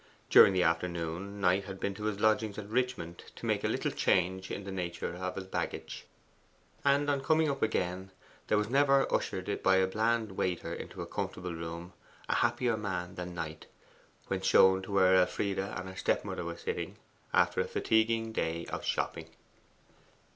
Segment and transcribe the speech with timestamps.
[0.31, 3.91] During the afternoon Knight had been to his lodgings at Richmond to make a little
[3.91, 6.07] change in the nature of his baggage;
[6.83, 8.09] and on coming up again
[8.47, 11.93] there was never ushered by a bland waiter into a comfortable room
[12.27, 13.67] a happier man than Knight
[14.25, 16.97] when shown to where Elfride and her step mother were sitting
[17.31, 19.29] after a fatiguing day of shopping.